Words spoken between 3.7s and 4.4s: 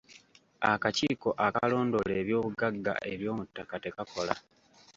tekakola.